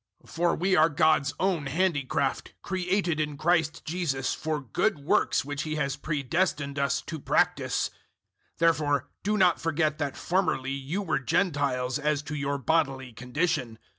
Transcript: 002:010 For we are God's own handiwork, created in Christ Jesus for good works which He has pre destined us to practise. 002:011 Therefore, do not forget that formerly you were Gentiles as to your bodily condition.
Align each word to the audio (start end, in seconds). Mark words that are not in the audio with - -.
002:010 0.25 0.29
For 0.31 0.55
we 0.55 0.75
are 0.75 0.89
God's 0.89 1.31
own 1.39 1.67
handiwork, 1.67 2.55
created 2.63 3.19
in 3.19 3.37
Christ 3.37 3.85
Jesus 3.85 4.33
for 4.33 4.59
good 4.59 4.97
works 4.97 5.45
which 5.45 5.61
He 5.61 5.75
has 5.75 5.95
pre 5.95 6.23
destined 6.23 6.79
us 6.79 7.01
to 7.03 7.19
practise. 7.19 7.89
002:011 8.55 8.57
Therefore, 8.57 9.09
do 9.21 9.37
not 9.37 9.61
forget 9.61 9.99
that 9.99 10.17
formerly 10.17 10.71
you 10.71 11.03
were 11.03 11.19
Gentiles 11.19 11.99
as 11.99 12.23
to 12.23 12.33
your 12.33 12.57
bodily 12.57 13.13
condition. 13.13 13.77